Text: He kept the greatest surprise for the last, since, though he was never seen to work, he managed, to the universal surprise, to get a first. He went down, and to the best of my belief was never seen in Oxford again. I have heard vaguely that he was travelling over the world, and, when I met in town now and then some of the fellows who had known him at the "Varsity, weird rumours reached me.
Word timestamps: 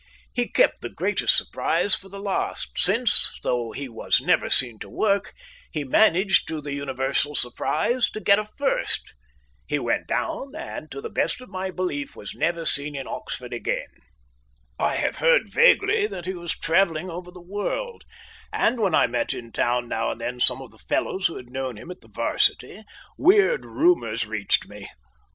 He 0.33 0.49
kept 0.49 0.81
the 0.81 0.89
greatest 0.89 1.37
surprise 1.37 1.93
for 1.93 2.09
the 2.09 2.19
last, 2.19 2.71
since, 2.75 3.37
though 3.43 3.71
he 3.71 3.87
was 3.87 4.19
never 4.19 4.49
seen 4.49 4.79
to 4.79 4.89
work, 4.89 5.31
he 5.71 5.83
managed, 5.83 6.47
to 6.47 6.59
the 6.59 6.73
universal 6.73 7.35
surprise, 7.35 8.09
to 8.09 8.19
get 8.19 8.39
a 8.39 8.45
first. 8.57 9.13
He 9.67 9.77
went 9.77 10.07
down, 10.07 10.55
and 10.55 10.89
to 10.89 11.01
the 11.01 11.11
best 11.11 11.39
of 11.39 11.49
my 11.49 11.69
belief 11.69 12.15
was 12.15 12.33
never 12.33 12.65
seen 12.65 12.95
in 12.95 13.05
Oxford 13.07 13.53
again. 13.53 13.89
I 14.79 14.95
have 14.95 15.17
heard 15.17 15.49
vaguely 15.53 16.07
that 16.07 16.25
he 16.25 16.33
was 16.33 16.53
travelling 16.57 17.11
over 17.11 17.29
the 17.29 17.39
world, 17.39 18.03
and, 18.51 18.79
when 18.79 18.95
I 18.95 19.05
met 19.05 19.35
in 19.35 19.51
town 19.51 19.87
now 19.87 20.09
and 20.09 20.19
then 20.19 20.39
some 20.39 20.63
of 20.63 20.71
the 20.71 20.79
fellows 20.79 21.27
who 21.27 21.35
had 21.35 21.51
known 21.51 21.77
him 21.77 21.91
at 21.91 22.01
the 22.01 22.09
"Varsity, 22.11 22.85
weird 23.19 23.65
rumours 23.65 24.25
reached 24.25 24.67
me. 24.67 24.89